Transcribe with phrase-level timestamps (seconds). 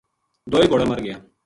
[0.51, 1.17] دوئے گھوڑا مر گیا